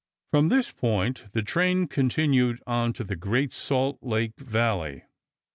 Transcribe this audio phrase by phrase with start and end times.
[0.31, 5.03] From this point the train continued on to the Great Salt Lake Valley.